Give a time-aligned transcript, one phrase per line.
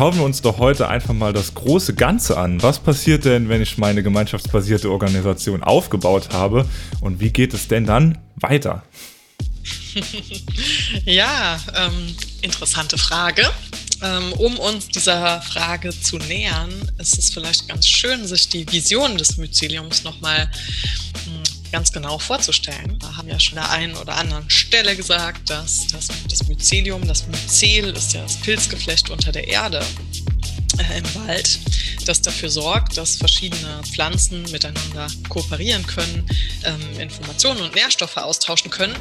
[0.00, 2.62] schauen wir uns doch heute einfach mal das große Ganze an.
[2.62, 6.66] Was passiert denn, wenn ich meine gemeinschaftsbasierte Organisation aufgebaut habe
[7.02, 8.82] und wie geht es denn dann weiter?
[11.04, 13.42] ja, ähm, interessante Frage.
[14.02, 19.18] Ähm, um uns dieser Frage zu nähern, ist es vielleicht ganz schön, sich die Vision
[19.18, 20.50] des Myceliums nochmal
[21.24, 22.98] hm, ganz genau vorzustellen.
[23.00, 27.06] Wir haben ja schon an der einen oder anderen Stelle gesagt, dass das, das Mycelium,
[27.06, 29.84] das Mycel ist ja das Pilzgeflecht unter der Erde
[30.78, 31.58] äh, im Wald,
[32.10, 36.26] das dafür sorgt, dass verschiedene Pflanzen miteinander kooperieren können,
[36.64, 38.96] ähm, Informationen und Nährstoffe austauschen können.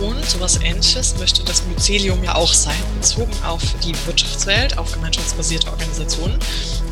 [0.00, 2.78] Und sowas Ähnliches möchte das Mycelium ja auch sein.
[3.00, 6.38] Bezogen auf die Wirtschaftswelt, auf gemeinschaftsbasierte Organisationen,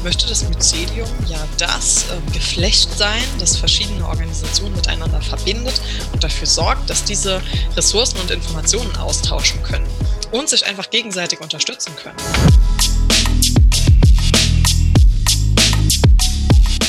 [0.02, 5.80] möchte das Mycelium ja das äh, Geflecht sein, das verschiedene Organisationen miteinander verbindet
[6.12, 7.40] und dafür sorgt, dass diese
[7.76, 9.86] Ressourcen und Informationen austauschen können
[10.32, 12.16] und sich einfach gegenseitig unterstützen können.